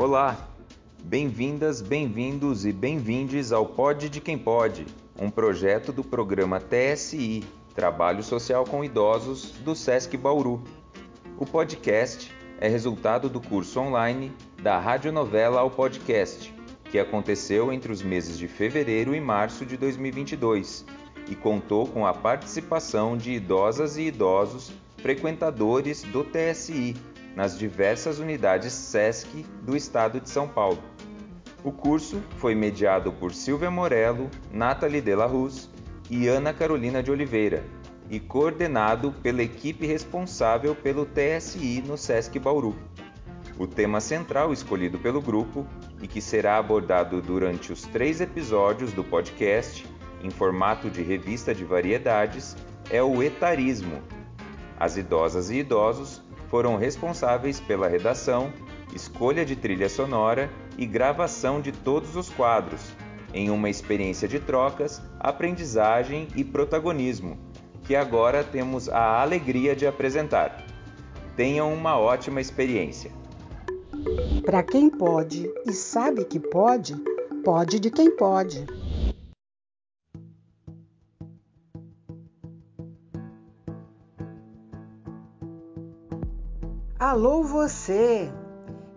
[0.00, 0.48] Olá,
[1.02, 4.86] bem-vindas, bem-vindos e bem-vindes ao Pod de Quem Pode,
[5.20, 7.42] um projeto do programa TSI,
[7.74, 10.62] Trabalho Social com Idosos, do SESC Bauru.
[11.36, 14.32] O podcast é resultado do curso online
[14.62, 16.54] da radionovela ao podcast,
[16.84, 20.86] que aconteceu entre os meses de fevereiro e março de 2022
[21.28, 26.94] e contou com a participação de idosas e idosos frequentadores do TSI
[27.34, 30.82] nas diversas unidades SESC do estado de São Paulo.
[31.64, 35.68] O curso foi mediado por Silvia Morello, Nathalie Della Ruz
[36.08, 37.64] e Ana Carolina de Oliveira
[38.10, 42.74] e coordenado pela equipe responsável pelo TSI no SESC Bauru.
[43.58, 45.66] O tema central escolhido pelo grupo
[46.00, 49.84] e que será abordado durante os três episódios do podcast,
[50.22, 52.56] em formato de revista de variedades,
[52.88, 54.00] é o etarismo.
[54.78, 58.52] As idosas e idosos foram responsáveis pela redação,
[58.94, 62.80] escolha de trilha sonora e gravação de todos os quadros,
[63.32, 67.38] em uma experiência de trocas, aprendizagem e protagonismo,
[67.84, 70.64] que agora temos a alegria de apresentar.
[71.36, 73.10] Tenham uma ótima experiência.
[74.44, 76.96] Para quem pode e sabe que pode,
[77.44, 78.66] pode de quem pode.
[87.10, 88.30] Alô você!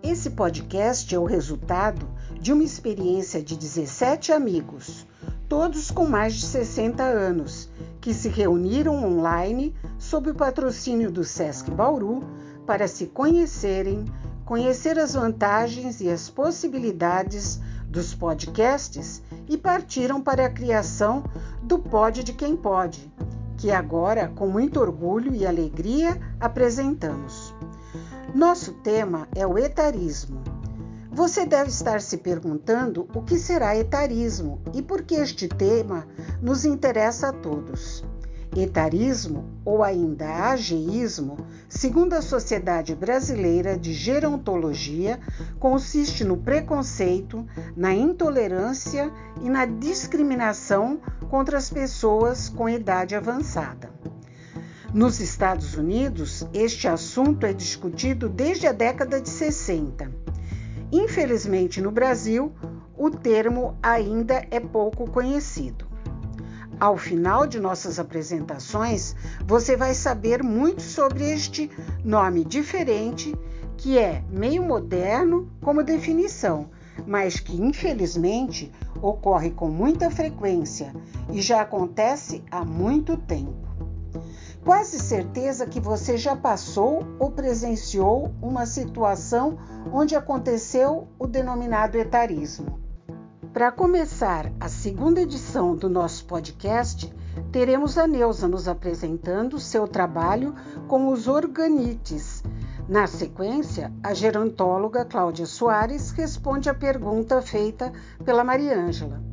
[0.04, 2.06] Esse podcast é o resultado
[2.42, 5.08] de uma experiência de 17 amigos,
[5.48, 7.70] todos com mais de 60 anos,
[8.02, 12.22] que se reuniram online sob o patrocínio do SESC Bauru
[12.66, 14.04] para se conhecerem,
[14.44, 21.23] conhecer as vantagens e as possibilidades dos podcasts e partiram para a criação
[21.64, 23.09] do Pod de Quem Pode,
[23.56, 27.54] que agora, com muito orgulho e alegria, apresentamos.
[28.34, 30.42] Nosso tema é o etarismo.
[31.12, 36.08] Você deve estar se perguntando o que será etarismo e por que este tema
[36.42, 38.05] nos interessa a todos.
[38.55, 45.20] Etarismo, ou ainda ageísmo, segundo a Sociedade Brasileira de Gerontologia,
[45.60, 47.45] consiste no preconceito,
[47.76, 49.11] na intolerância
[49.42, 53.89] e na discriminação contra as pessoas com idade avançada.
[54.94, 60.12] Nos Estados Unidos, este assunto é discutido desde a década de 60.
[60.92, 62.52] Infelizmente, no Brasil,
[62.98, 65.88] o termo ainda é pouco conhecido.
[66.78, 69.16] Ao final de nossas apresentações,
[69.48, 71.72] você vai saber muito sobre este
[72.04, 73.34] nome diferente,
[73.78, 76.70] que é meio moderno como definição,
[77.08, 78.70] mas que infelizmente
[79.02, 80.94] ocorre com muita frequência
[81.32, 83.70] e já acontece há muito tempo.
[84.64, 89.58] Quase certeza que você já passou ou presenciou uma situação
[89.92, 92.80] onde aconteceu o denominado etarismo.
[93.52, 97.11] Para começar a segunda edição do nosso podcast,
[97.52, 100.54] teremos a Neuza nos apresentando seu trabalho
[100.88, 102.43] com os organites.
[102.88, 107.92] Na sequência, a gerontóloga Cláudia Soares responde a pergunta feita
[108.23, 109.30] pela Mariângela.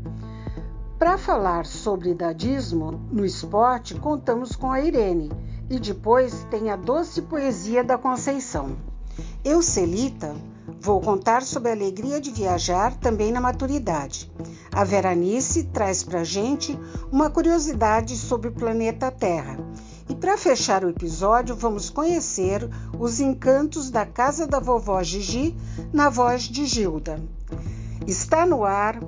[0.99, 5.31] Para falar sobre idadismo no esporte, contamos com a Irene
[5.71, 8.77] e depois tem a doce poesia da Conceição.
[9.45, 10.35] Eu, Celita,
[10.81, 14.29] vou contar sobre a alegria de viajar também na maturidade.
[14.73, 16.77] A Veranice traz para gente
[17.13, 19.57] uma curiosidade sobre o planeta Terra.
[20.09, 25.57] E para fechar o episódio, vamos conhecer os encantos da casa da vovó Gigi
[25.93, 27.23] na voz de Gilda.
[28.05, 28.99] Está no ar,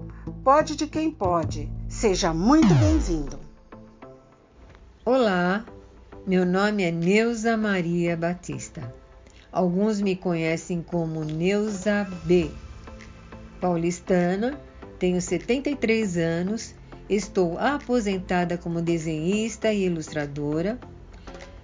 [0.44, 3.38] pode de quem pode Seja muito bem-vindo.
[5.04, 5.66] Olá,
[6.26, 8.94] meu nome é Neuza Maria Batista.
[9.52, 12.50] Alguns me conhecem como Neuza B.
[13.60, 14.58] Paulistana,
[14.98, 16.74] tenho 73 anos,
[17.06, 20.78] estou aposentada como desenhista e ilustradora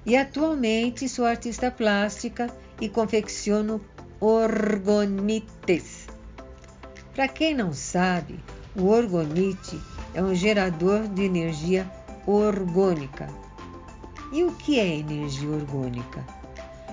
[0.05, 3.81] e atualmente sou artista plástica e confecciono
[4.21, 6.07] orgonites.
[7.15, 8.39] Para quem não sabe,
[8.77, 9.81] o orgonite
[10.17, 11.87] é um gerador de energia
[12.27, 13.29] orgânica.
[14.33, 16.25] E o que é energia orgânica?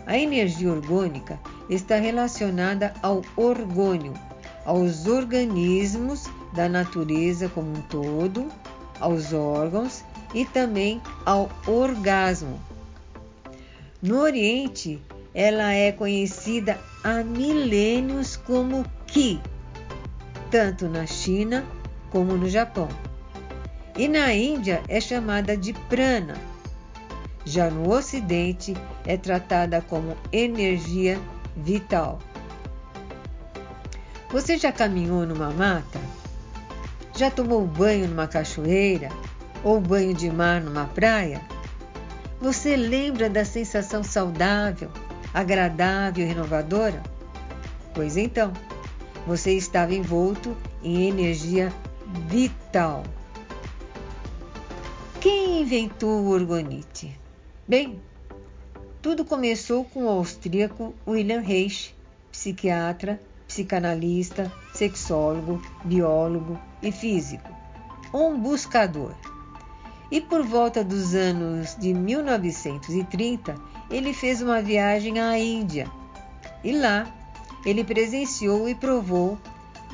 [0.05, 1.39] A energia orgânica
[1.69, 4.13] está relacionada ao orgônio,
[4.65, 8.49] aos organismos da natureza como um todo,
[8.99, 10.03] aos órgãos
[10.33, 12.59] e também ao orgasmo.
[14.01, 15.01] No Oriente,
[15.33, 19.39] ela é conhecida há milênios como Ki,
[20.51, 21.63] tanto na China
[22.11, 22.89] como no Japão
[23.95, 26.35] e na Índia é chamada de prana.
[27.45, 28.73] Já no Ocidente
[29.05, 31.19] é tratada como energia
[31.55, 32.19] vital.
[34.29, 35.99] Você já caminhou numa mata?
[37.15, 39.09] Já tomou banho numa cachoeira?
[39.63, 41.41] Ou banho de mar numa praia?
[42.41, 44.89] Você lembra da sensação saudável,
[45.33, 47.01] agradável e renovadora?
[47.93, 48.51] Pois então,
[49.27, 51.71] você estava envolto em energia
[52.27, 53.03] vital.
[55.53, 57.15] Quem inventou o orgonite?
[57.67, 58.01] Bem,
[59.03, 61.95] tudo começou com o austríaco William Reich,
[62.31, 67.47] psiquiatra, psicanalista, sexólogo, biólogo e físico,
[68.11, 69.13] um buscador.
[70.09, 73.55] E por volta dos anos de 1930,
[73.91, 75.85] ele fez uma viagem à Índia.
[76.63, 77.07] E lá,
[77.63, 79.37] ele presenciou e provou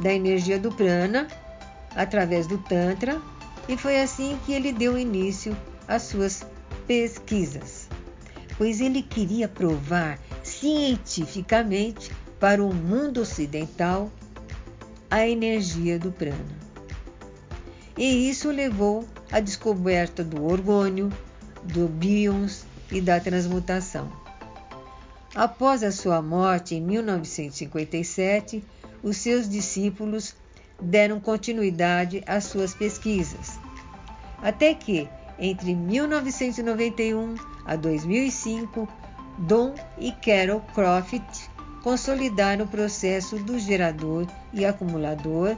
[0.02, 1.28] da energia do prana
[1.98, 3.22] através do Tantra,
[3.70, 5.56] e foi assim que ele deu início
[5.88, 6.44] às suas
[6.88, 7.88] pesquisas,
[8.58, 14.12] pois ele queria provar cientificamente para o mundo ocidental
[15.08, 16.58] a energia do prana.
[17.96, 21.12] E isso levou à descoberta do orgônio,
[21.64, 24.12] do bions e da transmutação.
[25.36, 28.64] Após a sua morte em 1957,
[29.04, 30.34] os seus discípulos
[30.82, 33.59] deram continuidade às suas pesquisas,
[34.42, 35.08] até que,
[35.38, 38.88] entre 1991 a 2005,
[39.38, 41.50] Don e Carol Croft
[41.82, 45.56] consolidaram o processo do gerador e acumulador,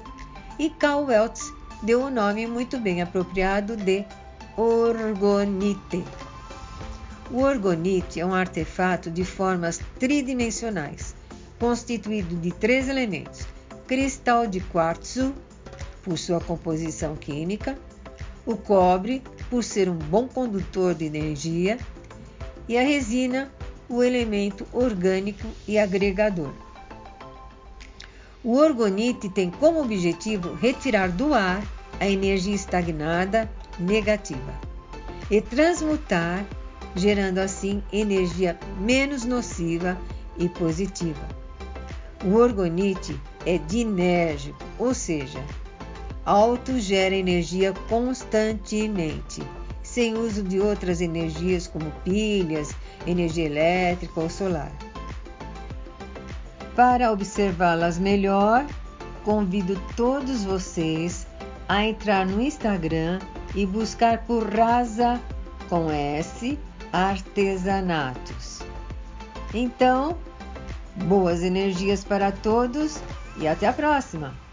[0.60, 1.51] e Carl Weltz
[1.81, 4.06] deu o nome muito bem apropriado de
[4.56, 6.04] orgonite.
[7.31, 11.16] O orgonite é um artefato de formas tridimensionais,
[11.60, 13.48] constituído de três elementos:
[13.88, 15.34] cristal de quartzo,
[16.04, 17.77] por sua composição química,
[18.46, 21.78] o cobre, por ser um bom condutor de energia,
[22.68, 23.52] e a resina,
[23.90, 26.54] o elemento orgânico e agregador.
[28.44, 31.62] O orgonite tem como objetivo retirar do ar
[32.00, 33.50] a energia estagnada
[33.80, 34.60] negativa
[35.30, 36.46] e transmutar,
[36.96, 39.98] gerando assim energia menos nociva
[40.38, 41.28] e positiva.
[42.24, 45.44] O orgonite é dinérgico, ou seja,
[46.26, 49.42] autogera energia constantemente,
[49.82, 52.74] sem uso de outras energias como pilhas,
[53.06, 54.72] energia elétrica ou solar.
[56.76, 58.66] Para observá-las melhor,
[59.24, 61.28] convido todos vocês
[61.68, 63.20] a entrar no Instagram
[63.56, 65.20] e buscar por Rasa
[65.70, 66.58] com S
[66.92, 68.60] Artesanatos.
[69.54, 70.18] Então,
[70.96, 73.00] boas energias para todos
[73.38, 74.50] e até a próxima!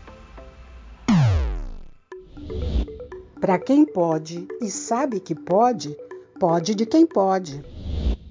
[3.41, 5.97] Para quem pode e sabe que pode,
[6.41, 7.63] pode de quem pode.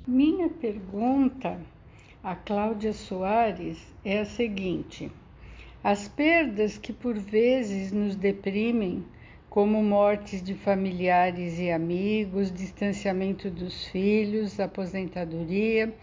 [0.05, 1.57] Minha pergunta
[2.21, 5.09] a Cláudia Soares é a seguinte:
[5.81, 9.05] as perdas que por vezes nos deprimem,
[9.49, 15.95] como mortes de familiares e amigos, distanciamento dos filhos, aposentadoria,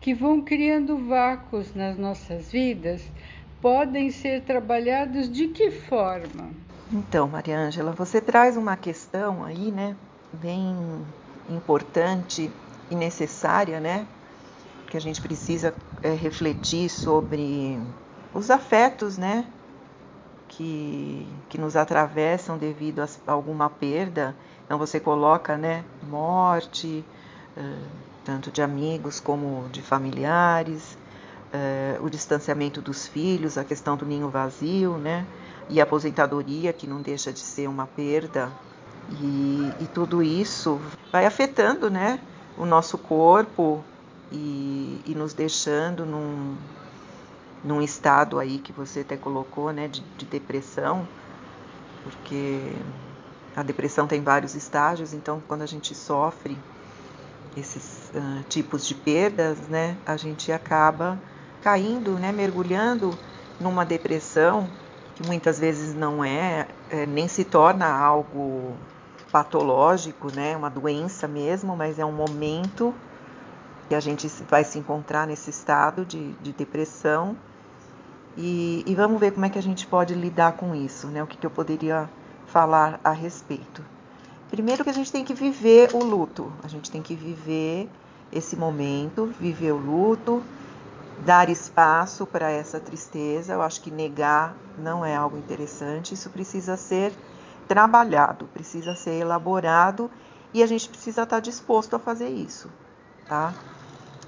[0.00, 3.08] que vão criando vácuos nas nossas vidas,
[3.60, 6.50] podem ser trabalhados de que forma?
[6.90, 9.94] Então, Maria Ângela, você traz uma questão aí, né,
[10.32, 11.04] bem
[11.46, 12.50] importante
[12.90, 14.06] e necessária, né,
[14.88, 17.78] que a gente precisa é, refletir sobre
[18.32, 19.44] os afetos, né,
[20.48, 24.34] que, que nos atravessam devido a alguma perda.
[24.64, 27.04] Então você coloca, né, morte,
[28.24, 30.96] tanto de amigos como de familiares,
[32.00, 35.26] o distanciamento dos filhos, a questão do ninho vazio, né,
[35.70, 38.50] e aposentadoria, que não deixa de ser uma perda.
[39.20, 42.20] E, e tudo isso vai afetando, né,
[42.58, 43.82] o nosso corpo
[44.32, 46.56] e, e nos deixando num,
[47.64, 51.06] num estado aí que você até colocou, né, de, de depressão,
[52.04, 52.60] porque
[53.56, 56.56] a depressão tem vários estágios, então quando a gente sofre
[57.56, 61.18] esses uh, tipos de perdas, né, a gente acaba
[61.62, 63.10] caindo, né, mergulhando
[63.58, 64.68] numa depressão
[65.18, 68.76] que muitas vezes não é, é nem se torna algo
[69.32, 72.94] patológico, né, uma doença mesmo, mas é um momento
[73.88, 77.36] que a gente vai se encontrar nesse estado de, de depressão
[78.36, 81.20] e, e, vamos ver como é que a gente pode lidar com isso, né?
[81.20, 82.08] O que, que eu poderia
[82.46, 83.82] falar a respeito.
[84.48, 87.90] Primeiro que a gente tem que viver o luto, a gente tem que viver
[88.30, 90.40] esse momento, viver o luto,
[91.24, 93.54] dar espaço para essa tristeza.
[93.54, 97.12] Eu acho que negar não é algo interessante, isso precisa ser
[97.66, 100.10] trabalhado, precisa ser elaborado
[100.54, 102.70] e a gente precisa estar disposto a fazer isso,
[103.28, 103.52] tá?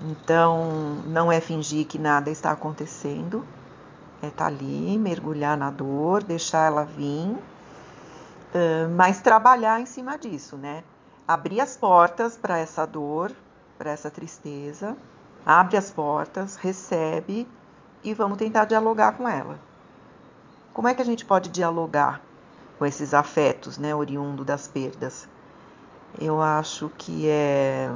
[0.03, 3.47] Então, não é fingir que nada está acontecendo,
[4.23, 7.37] é tá ali, mergulhar na dor, deixar ela vir,
[8.97, 10.83] mas trabalhar em cima disso, né?
[11.27, 13.33] Abrir as portas para essa dor,
[13.79, 14.97] para essa tristeza,
[15.45, 17.47] abre as portas, recebe
[18.03, 19.59] e vamos tentar dialogar com ela.
[20.73, 22.21] Como é que a gente pode dialogar
[22.79, 25.29] com esses afetos, né, oriundo das perdas?
[26.19, 27.91] Eu acho que é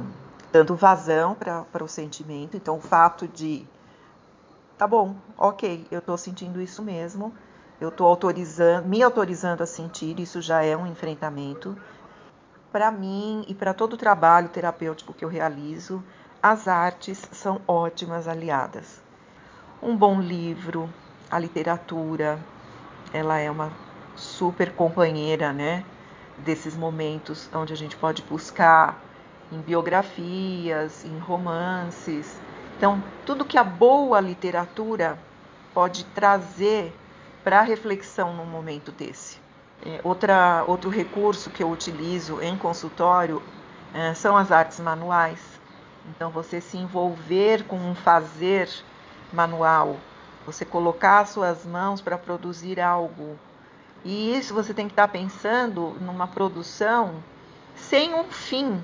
[0.51, 2.55] dando vazão para o sentimento.
[2.55, 3.65] Então, o fato de,
[4.77, 7.33] tá bom, ok, eu estou sentindo isso mesmo,
[7.81, 11.77] eu estou autorizando, me autorizando a sentir, isso já é um enfrentamento.
[12.71, 16.01] Para mim e para todo o trabalho terapêutico que eu realizo,
[16.45, 19.01] as artes são ótimas aliadas.
[19.81, 20.87] Um bom livro,
[21.31, 22.37] a literatura,
[23.11, 23.71] ela é uma
[24.15, 25.83] super companheira, né?
[26.45, 29.01] Desses momentos onde a gente pode buscar
[29.51, 32.39] em biografias, em romances.
[32.77, 35.17] Então, tudo que a boa literatura
[35.73, 36.93] pode trazer
[37.43, 39.39] para reflexão num momento desse.
[39.83, 43.41] É, outra, outro recurso que eu utilizo em consultório
[43.95, 45.54] é, são as artes manuais.
[46.09, 48.69] Então, você se envolver com um fazer
[49.33, 49.97] manual,
[50.45, 53.37] você colocar suas mãos para produzir algo.
[54.03, 57.15] E isso você tem que estar tá pensando numa produção
[57.75, 58.81] sem um fim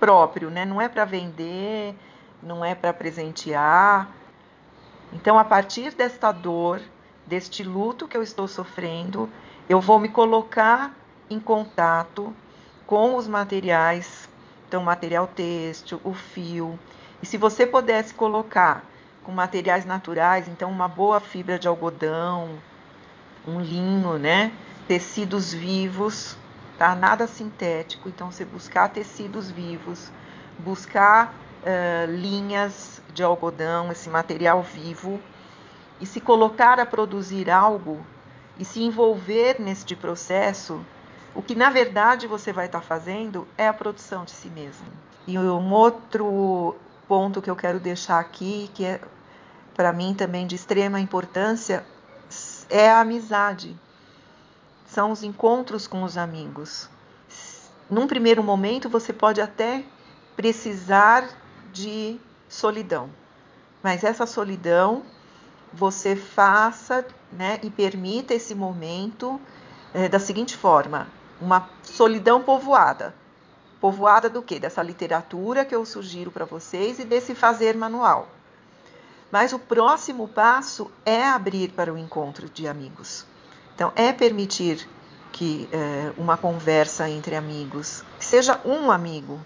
[0.00, 0.64] próprio, né?
[0.64, 1.94] Não é para vender,
[2.42, 4.08] não é para presentear.
[5.12, 6.80] Então, a partir desta dor,
[7.26, 9.28] deste luto que eu estou sofrendo,
[9.68, 10.92] eu vou me colocar
[11.30, 12.34] em contato
[12.86, 14.27] com os materiais
[14.68, 16.78] então, material têxtil, o fio.
[17.22, 18.84] E se você pudesse colocar
[19.24, 22.50] com materiais naturais, então uma boa fibra de algodão,
[23.46, 24.52] um linho, né?
[24.86, 26.36] Tecidos vivos,
[26.76, 26.94] tá?
[26.94, 28.10] Nada sintético.
[28.10, 30.12] Então, você buscar tecidos vivos,
[30.58, 35.18] buscar uh, linhas de algodão, esse material vivo,
[35.98, 38.04] e se colocar a produzir algo
[38.58, 40.84] e se envolver neste processo,
[41.38, 44.88] o que na verdade você vai estar fazendo é a produção de si mesmo.
[45.24, 46.74] E um outro
[47.06, 49.00] ponto que eu quero deixar aqui, que é
[49.72, 51.86] para mim também de extrema importância,
[52.68, 53.78] é a amizade.
[54.84, 56.90] São os encontros com os amigos.
[57.88, 59.84] Num primeiro momento você pode até
[60.34, 61.24] precisar
[61.72, 62.18] de
[62.48, 63.10] solidão,
[63.80, 65.04] mas essa solidão
[65.72, 69.40] você faça né, e permita esse momento
[69.94, 71.06] é, da seguinte forma:
[71.40, 73.14] uma solidão povoada.
[73.80, 74.58] Povoada do quê?
[74.58, 78.28] Dessa literatura que eu sugiro para vocês e desse fazer manual.
[79.30, 83.24] Mas o próximo passo é abrir para o encontro de amigos.
[83.74, 84.88] Então, é permitir
[85.30, 89.38] que é, uma conversa entre amigos, que seja um amigo,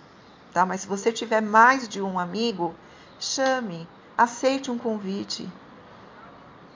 [0.53, 0.65] tá?
[0.65, 2.75] Mas se você tiver mais de um amigo,
[3.19, 5.47] chame, aceite um convite,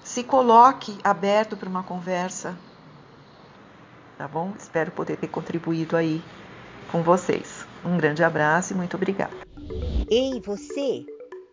[0.05, 2.57] se coloque aberto para uma conversa,
[4.17, 4.53] tá bom?
[4.59, 6.23] Espero poder ter contribuído aí
[6.91, 7.67] com vocês.
[7.85, 9.35] Um grande abraço e muito obrigada.
[10.11, 11.05] Ei, você!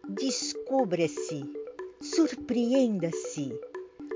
[0.09, 1.43] Descubra-se,
[2.01, 3.57] surpreenda-se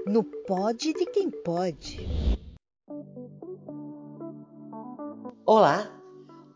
[0.05, 2.07] no Pode de Quem Pode.
[5.45, 5.89] Olá!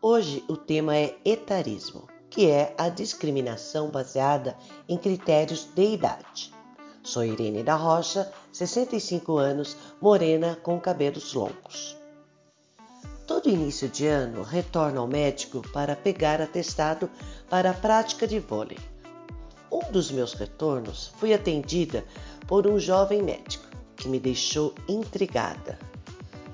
[0.00, 4.56] Hoje o tema é etarismo, que é a discriminação baseada
[4.88, 6.52] em critérios de idade.
[7.04, 11.96] Sou Irene da Rocha, 65 anos, morena com cabelos longos.
[13.26, 17.10] Todo início de ano retorno ao médico para pegar atestado
[17.50, 18.78] para a prática de vôlei.
[19.70, 22.04] Um dos meus retornos fui atendida
[22.46, 23.66] por um jovem médico
[23.96, 25.76] que me deixou intrigada.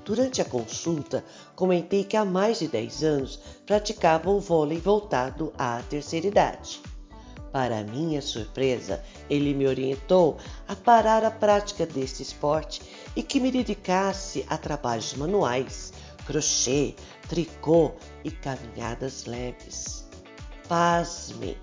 [0.03, 1.23] Durante a consulta,
[1.55, 6.81] comentei que há mais de 10 anos praticava o vôlei voltado à terceira idade.
[7.51, 10.37] Para minha surpresa, ele me orientou
[10.67, 12.81] a parar a prática deste esporte
[13.15, 15.91] e que me dedicasse a trabalhos manuais,
[16.27, 16.93] crochê,
[17.27, 20.05] tricô e caminhadas leves.
[20.67, 21.57] Pasme,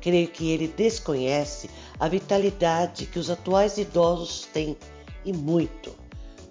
[0.00, 4.76] creio que ele desconhece a vitalidade que os atuais idosos têm
[5.24, 5.94] e muito.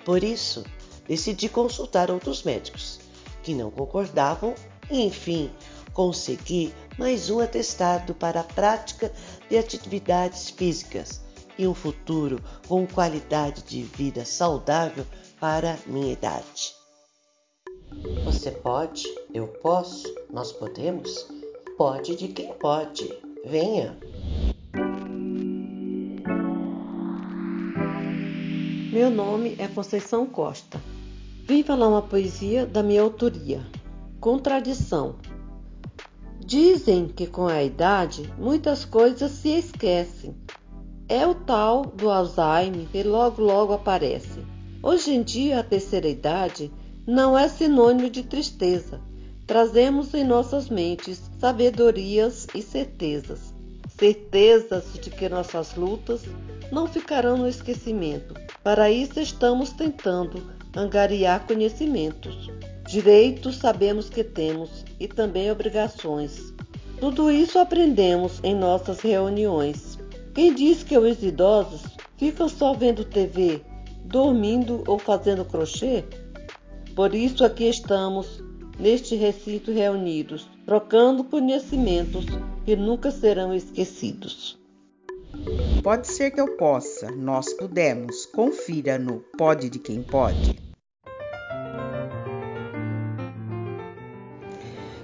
[0.04, 0.64] Por isso,
[1.08, 3.00] decidi consultar outros médicos
[3.44, 4.56] que não concordavam
[4.90, 5.52] e, enfim,
[6.00, 9.12] consegui mais um atestado para a prática
[9.50, 11.20] de atividades físicas
[11.58, 12.40] e um futuro
[12.70, 15.06] com qualidade de vida saudável
[15.42, 16.74] para minha idade.
[18.24, 19.04] Você pode,
[19.34, 21.28] eu posso, nós podemos?
[21.78, 23.14] Pode de quem pode.
[23.46, 24.00] Venha!
[28.94, 30.80] Meu nome é Conceição Costa.
[31.46, 33.62] Vim falar uma poesia da minha autoria.
[34.22, 35.18] Contradição.
[36.50, 40.36] Dizem que com a idade muitas coisas se esquecem.
[41.08, 44.44] é o tal do Alzheimer que logo logo aparece.
[44.82, 46.72] Hoje em dia, a terceira idade
[47.06, 49.00] não é sinônimo de tristeza.
[49.46, 53.54] Trazemos em nossas mentes sabedorias e certezas.
[53.96, 56.24] Certezas de que nossas lutas
[56.72, 58.34] não ficarão no esquecimento.
[58.64, 60.42] Para isso, estamos tentando
[60.76, 62.50] angariar conhecimentos.
[62.90, 66.52] Direitos sabemos que temos e também obrigações.
[67.00, 70.00] Tudo isso aprendemos em nossas reuniões.
[70.34, 71.84] Quem diz que os idosos
[72.18, 73.62] ficam só vendo TV,
[74.06, 76.04] dormindo ou fazendo crochê?
[76.96, 78.44] Por isso aqui estamos,
[78.80, 82.26] neste recinto reunidos, trocando conhecimentos
[82.66, 84.58] que nunca serão esquecidos.
[85.84, 88.26] Pode ser que eu possa, nós pudemos.
[88.26, 90.69] Confira no Pode de Quem Pode.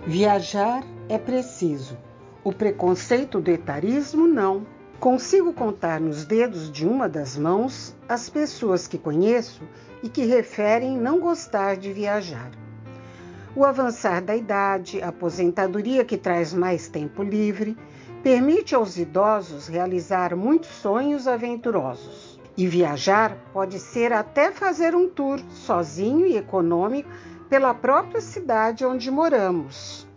[0.08, 1.98] Viajar é preciso.
[2.44, 4.68] O preconceito do etarismo, não.
[5.00, 9.64] Consigo contar nos dedos de uma das mãos as pessoas que conheço
[10.04, 12.52] e que referem não gostar de viajar.
[13.56, 17.76] O avançar da idade, a aposentadoria que traz mais tempo livre,
[18.22, 22.40] permite aos idosos realizar muitos sonhos aventurosos.
[22.56, 27.10] E viajar pode ser até fazer um tour sozinho e econômico
[27.50, 30.08] pela própria cidade onde moramos.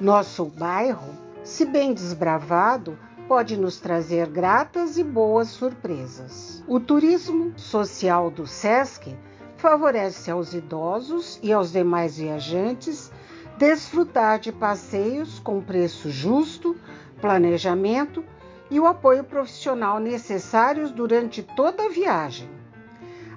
[0.00, 6.62] Nosso bairro, se bem desbravado, pode nos trazer gratas e boas surpresas.
[6.66, 9.16] O turismo social do SESC
[9.56, 13.10] favorece aos idosos e aos demais viajantes
[13.56, 16.76] desfrutar de passeios com preço justo
[17.20, 18.22] planejamento
[18.70, 22.48] e o apoio profissional necessários durante toda a viagem.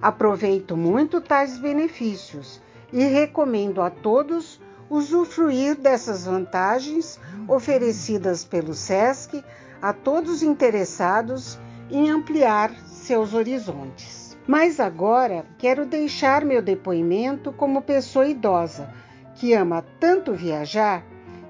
[0.01, 9.43] Aproveito muito tais benefícios e recomendo a todos usufruir dessas vantagens oferecidas pelo SESC
[9.81, 14.37] a todos interessados em ampliar seus horizontes.
[14.47, 18.91] Mas agora quero deixar meu depoimento como pessoa idosa
[19.35, 21.03] que ama tanto viajar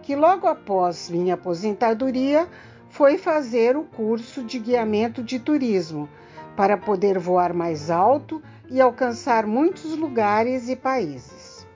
[0.03, 2.47] que logo após minha aposentadoria
[2.89, 6.09] foi fazer o curso de guiamento de turismo
[6.55, 11.67] para poder voar mais alto e alcançar muitos lugares e países.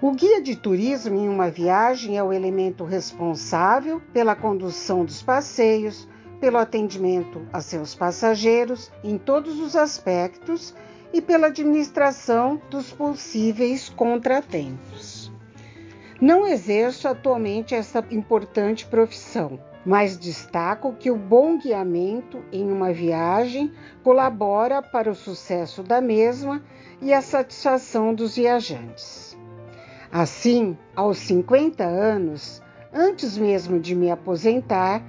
[0.00, 6.08] O guia de turismo em uma viagem é o elemento responsável pela condução dos passeios,
[6.40, 10.74] pelo atendimento a seus passageiros em todos os aspectos
[11.12, 15.30] e pela administração dos possíveis contratempos.
[16.20, 23.72] Não exerço atualmente essa importante profissão, mas destaco que o bom guiamento em uma viagem
[24.02, 26.62] colabora para o sucesso da mesma
[27.00, 29.36] e a satisfação dos viajantes.
[30.10, 35.02] Assim, aos 50 anos, antes mesmo de me aposentar,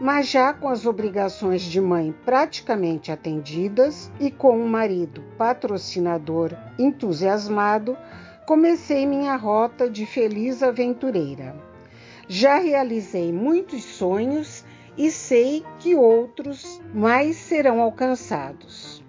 [0.00, 7.96] mas já com as obrigações de mãe praticamente atendidas e com um marido patrocinador entusiasmado,
[8.46, 11.67] comecei minha rota de feliz aventureira.
[12.28, 14.62] Já realizei muitos sonhos
[14.98, 19.02] e sei que outros mais serão alcançados.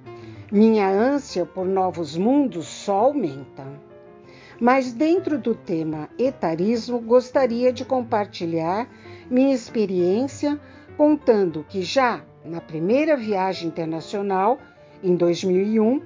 [0.50, 3.68] Minha ânsia por novos mundos só aumenta.
[4.58, 8.90] Mas dentro do tema etarismo, gostaria de compartilhar
[9.30, 10.58] minha experiência
[10.96, 14.58] contando que já na primeira viagem internacional,
[15.04, 16.02] em 2001,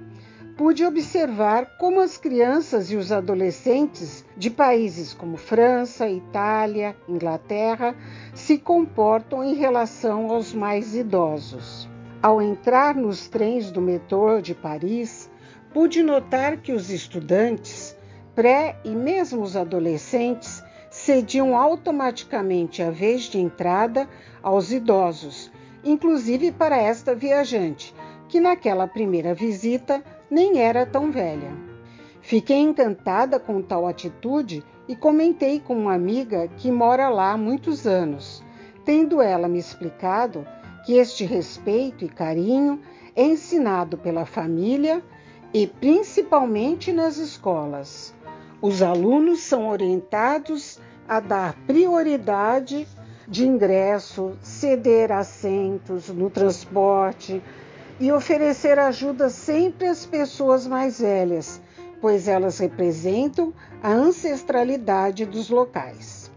[0.55, 7.95] pude observar como as crianças e os adolescentes de países como França, Itália, Inglaterra
[8.33, 11.89] se comportam em relação aos mais idosos.
[12.21, 15.29] Ao entrar nos trens do metrô de Paris,
[15.73, 17.97] pude notar que os estudantes,
[18.35, 24.07] pré e mesmo os adolescentes, cediam automaticamente a vez de entrada
[24.43, 25.51] aos idosos,
[25.83, 27.93] inclusive para esta viajante,
[28.29, 30.03] que naquela primeira visita
[30.33, 31.51] nem era tão velha.
[32.19, 37.85] Fiquei encantada com tal atitude e comentei com uma amiga que mora lá há muitos
[37.85, 38.43] anos,
[38.83, 40.43] tendo ela me explicado
[40.83, 42.81] que este respeito e carinho
[43.15, 45.03] é ensinado pela família
[45.53, 48.11] e principalmente nas escolas.
[48.59, 52.87] Os alunos são orientados a dar prioridade
[53.27, 57.39] de ingresso, ceder assentos no transporte,
[57.99, 61.61] e oferecer ajuda sempre às pessoas mais velhas,
[62.01, 66.31] pois elas representam a ancestralidade dos locais.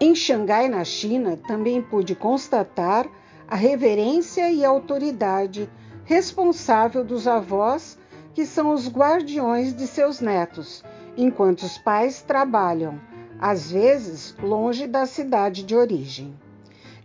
[0.00, 3.06] Em Xangai, na China, também pude constatar
[3.46, 5.70] a reverência e autoridade
[6.04, 7.98] responsável dos avós,
[8.34, 10.82] que são os guardiões de seus netos,
[11.16, 12.98] enquanto os pais trabalham,
[13.38, 16.34] às vezes longe da cidade de origem.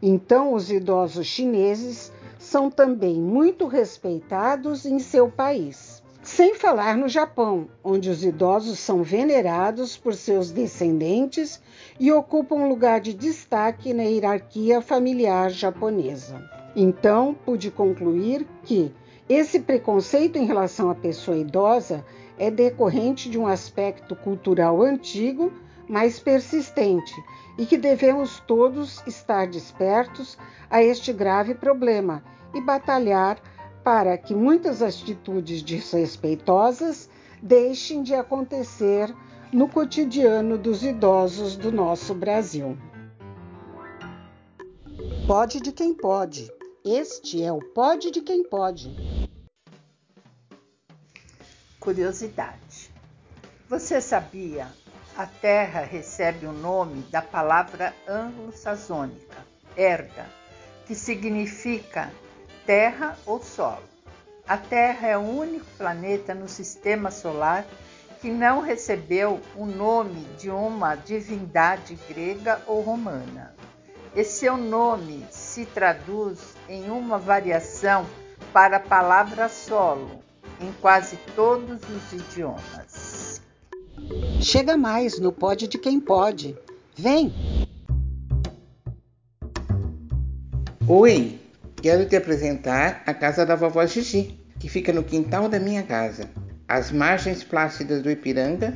[0.02, 2.12] Então, os idosos chineses
[2.48, 6.02] são também muito respeitados em seu país.
[6.24, 11.62] Sem falar no Japão, onde os idosos são venerados por seus descendentes
[12.00, 16.42] e ocupam um lugar de destaque na hierarquia familiar japonesa.
[16.74, 18.94] Então, pude concluir que
[19.28, 22.06] esse preconceito em relação à pessoa idosa
[22.40, 25.52] é decorrente de um aspecto cultural antigo,
[25.88, 27.14] mas persistente,
[27.58, 30.38] e que devemos todos estar despertos
[30.70, 32.24] a este grave problema
[32.54, 33.40] e batalhar
[33.84, 37.10] para que muitas atitudes desrespeitosas
[37.42, 39.14] deixem de acontecer
[39.52, 42.78] no cotidiano dos idosos do nosso Brasil.
[45.26, 46.52] Pode de quem pode.
[46.84, 48.94] Este é o Pode de quem pode.
[51.80, 52.92] Curiosidade.
[53.70, 54.68] Você sabia?
[55.18, 59.36] A Terra recebe o nome da palavra anglo-saxônica,
[59.76, 60.28] erga,
[60.86, 62.12] que significa
[62.68, 63.82] terra ou solo.
[64.48, 67.66] A Terra é o único planeta no sistema solar
[68.22, 73.56] que não recebeu o nome de uma divindade grega ou romana.
[74.14, 78.06] E seu nome se traduz em uma variação
[78.54, 80.24] para a palavra solo
[80.62, 83.07] em quase todos os idiomas.
[84.42, 86.56] Chega mais no Pode de Quem Pode.
[86.96, 87.34] Vem!
[90.88, 91.40] Oi,
[91.80, 96.28] Quero te apresentar a casa da vovó Gigi, que fica no quintal da minha casa,
[96.68, 98.76] às margens plácidas do Ipiranga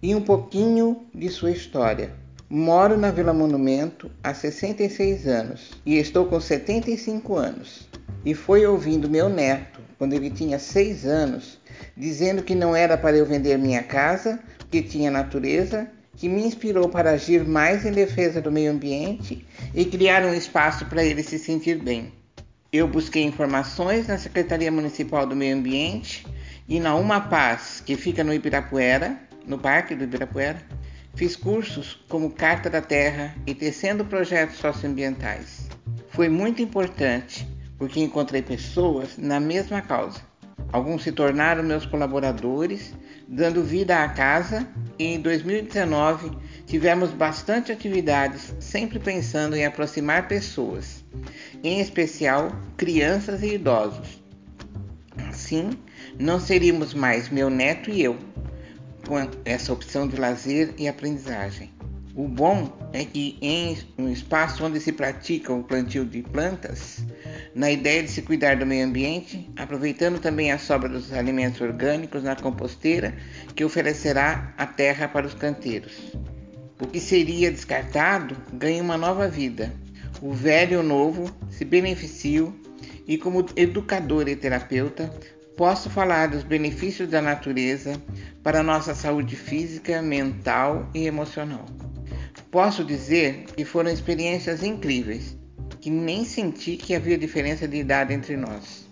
[0.00, 2.12] e um pouquinho de sua história.
[2.48, 7.88] Moro na Vila Monumento há 66 anos e estou com 75 anos.
[8.24, 11.58] E foi ouvindo meu neto, quando ele tinha 6 anos,
[11.96, 16.90] dizendo que não era para eu vender minha casa, porque tinha natureza, que me inspirou
[16.90, 21.38] para agir mais em defesa do meio ambiente e criar um espaço para ele se
[21.38, 22.12] sentir bem.
[22.70, 26.26] Eu busquei informações na Secretaria Municipal do Meio Ambiente
[26.68, 30.60] e na Uma Paz, que fica no Ibirapuera, no Parque do Ibirapuera.
[31.14, 35.66] Fiz cursos como Carta da Terra e tecendo projetos socioambientais.
[36.10, 40.20] Foi muito importante porque encontrei pessoas na mesma causa.
[40.70, 42.92] Alguns se tornaram meus colaboradores,
[43.28, 44.66] dando vida à casa,
[44.98, 46.30] e em 2019
[46.66, 51.04] tivemos bastante atividades, sempre pensando em aproximar pessoas
[51.62, 54.22] em especial crianças e idosos.
[55.28, 55.70] Assim,
[56.18, 58.16] não seríamos mais meu neto e eu,
[59.06, 61.72] com essa opção de lazer e aprendizagem.
[62.14, 67.04] O bom é que em um espaço onde se pratica o plantio de plantas,
[67.58, 72.22] na ideia de se cuidar do meio ambiente, aproveitando também a sobra dos alimentos orgânicos
[72.22, 73.16] na composteira
[73.56, 76.12] que oferecerá a terra para os canteiros.
[76.80, 79.72] O que seria descartado ganha uma nova vida,
[80.22, 82.54] o velho e o novo se beneficiam
[83.08, 85.12] e, como educador e terapeuta,
[85.56, 88.00] posso falar dos benefícios da natureza
[88.40, 91.66] para a nossa saúde física, mental e emocional.
[92.52, 95.36] Posso dizer que foram experiências incríveis,
[95.80, 98.86] que nem senti que havia diferença de idade entre nós.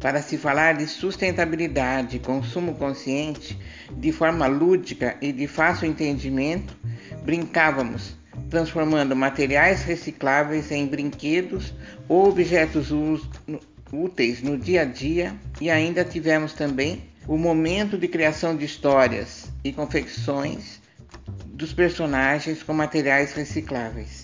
[0.00, 3.58] Para se falar de sustentabilidade e consumo consciente
[3.96, 6.76] de forma lúdica e de fácil entendimento,
[7.24, 8.14] brincávamos
[8.50, 11.72] transformando materiais recicláveis em brinquedos
[12.08, 12.90] ou objetos
[13.92, 19.50] úteis no dia a dia e ainda tivemos também o momento de criação de histórias
[19.62, 20.80] e confecções
[21.46, 24.23] dos personagens com materiais recicláveis.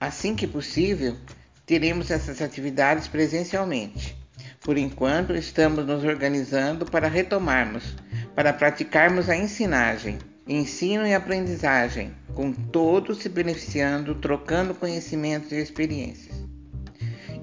[0.00, 1.16] Assim que possível,
[1.64, 4.16] teremos essas atividades presencialmente.
[4.60, 7.94] Por enquanto, estamos nos organizando para retomarmos,
[8.34, 16.36] para praticarmos a ensinagem ensino e aprendizagem, com todos se beneficiando, trocando conhecimentos e experiências.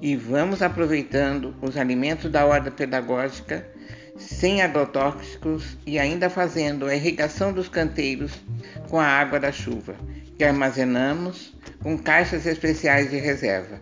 [0.00, 3.66] E vamos aproveitando os alimentos da ordem pedagógica
[4.16, 8.32] sem agrotóxicos e ainda fazendo a irrigação dos canteiros
[8.88, 9.94] com a água da chuva,
[10.38, 11.53] que armazenamos
[11.84, 13.78] com caixas especiais de reserva.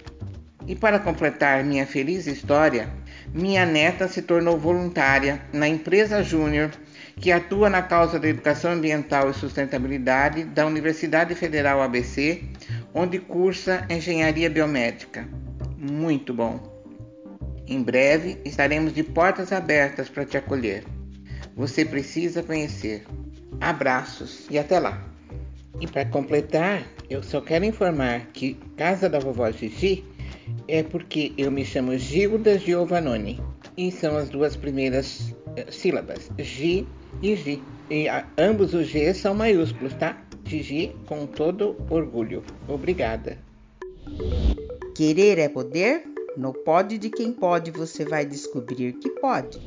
[0.66, 2.88] E para completar minha feliz história,
[3.32, 6.70] minha neta se tornou voluntária na empresa Júnior
[7.16, 12.42] que atua na causa da educação ambiental e sustentabilidade da Universidade Federal ABC,
[12.92, 15.28] onde cursa engenharia biomédica.
[15.76, 16.60] Muito bom!
[17.68, 20.84] Em breve estaremos de portas abertas para te acolher.
[21.54, 23.04] Você precisa conhecer.
[23.60, 25.11] Abraços e até lá!
[25.80, 30.04] E para completar, eu só quero informar que Casa da Vovó Gigi
[30.68, 33.40] é porque eu me chamo Gilda Giovanoni
[33.76, 36.84] e são as duas primeiras eh, sílabas, G
[37.22, 37.60] e G.
[37.90, 40.22] E a, ambos os G são maiúsculos, tá?
[40.44, 42.42] Gigi com todo orgulho.
[42.68, 43.38] Obrigada.
[44.94, 46.04] Querer é poder?
[46.36, 49.60] No Pode de Quem Pode você vai descobrir que pode.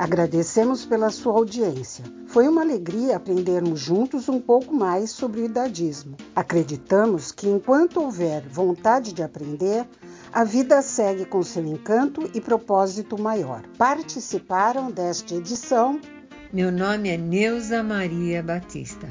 [0.00, 2.02] Agradecemos pela sua audiência.
[2.26, 6.16] Foi uma alegria aprendermos juntos um pouco mais sobre o idadismo.
[6.34, 9.86] Acreditamos que enquanto houver vontade de aprender,
[10.32, 13.62] a vida segue com seu encanto e propósito maior.
[13.76, 16.00] Participaram desta edição.
[16.50, 19.06] Meu nome é Neuza Maria Batista,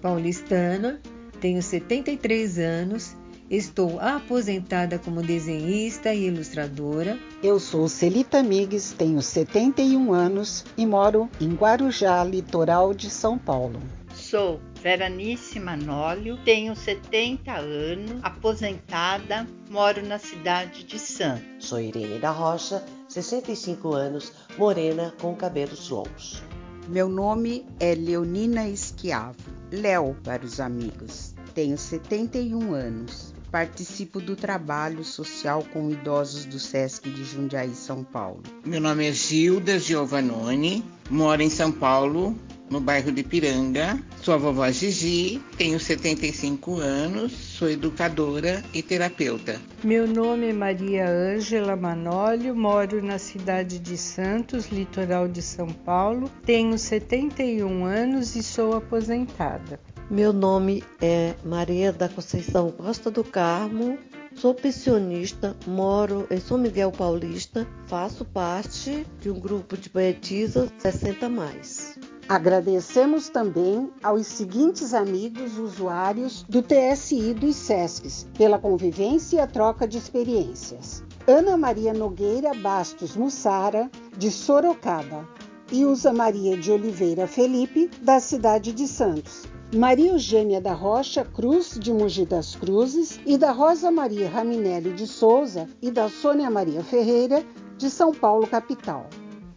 [0.00, 1.00] paulistana,
[1.40, 3.16] tenho 73 anos
[3.52, 7.18] Estou aposentada como desenhista e ilustradora.
[7.42, 13.78] Eu sou Celita Migues, tenho 71 anos e moro em Guarujá, litoral de São Paulo.
[14.14, 21.44] Sou Veranice Manólio, tenho 70 anos, aposentada, moro na cidade de Santos.
[21.58, 26.42] Sou Irene da Rocha, 65 anos, morena com cabelos longos.
[26.88, 29.36] Meu nome é Leonina Esquiavo,
[29.70, 31.34] Léo para os amigos.
[31.54, 38.42] Tenho 71 anos, participo do trabalho social com idosos do SESC de Jundiaí, São Paulo.
[38.64, 42.34] Meu nome é Gilda Giovanoni, moro em São Paulo,
[42.70, 44.02] no bairro de Piranga.
[44.22, 49.60] Sou a vovó Gigi, tenho 75 anos, sou educadora e terapeuta.
[49.84, 56.30] Meu nome é Maria Ângela Manólio, moro na cidade de Santos, litoral de São Paulo.
[56.46, 59.78] Tenho 71 anos e sou aposentada.
[60.10, 63.96] Meu nome é Maria da Conceição Costa do Carmo,
[64.34, 71.28] sou pensionista, moro em São Miguel Paulista, faço parte de um grupo de poetisas 60
[71.28, 71.98] mais.
[72.28, 79.88] Agradecemos também aos seguintes amigos usuários do TSI dos SESCs pela convivência e a troca
[79.88, 81.02] de experiências.
[81.26, 85.26] Ana Maria Nogueira Bastos Mussara, de Sorocaba,
[85.70, 89.51] e Usa Maria de Oliveira Felipe, da cidade de Santos.
[89.74, 95.06] Maria Eugênia da Rocha Cruz, de Mogi das Cruzes, e da Rosa Maria Raminelli de
[95.06, 97.42] Souza e da Sônia Maria Ferreira,
[97.78, 99.06] de São Paulo, capital.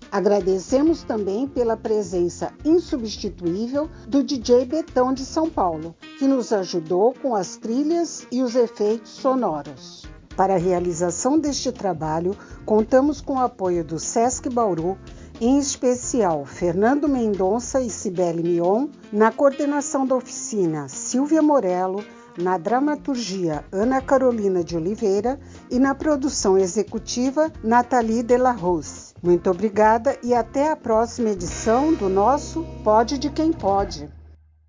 [0.09, 7.35] Agradecemos também pela presença insubstituível do DJ Betão de São Paulo, que nos ajudou com
[7.35, 10.05] as trilhas e os efeitos sonoros.
[10.37, 14.97] Para a realização deste trabalho, contamos com o apoio do Sesc Bauru
[15.41, 22.03] em especial Fernando Mendonça e Cibele Mion, na coordenação da oficina Silvia Morello,
[22.37, 29.13] na dramaturgia Ana Carolina de Oliveira e na produção executiva Nathalie de la Rose.
[29.21, 34.09] Muito obrigada e até a próxima edição do nosso Pode de Quem Pode.